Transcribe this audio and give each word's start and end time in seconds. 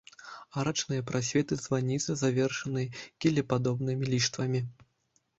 Арачныя 0.59 1.01
прасветы 1.09 1.57
званіцы 1.63 2.15
завершаны 2.21 2.85
кілепадобнымі 3.25 4.09
ліштвамі. 4.15 4.63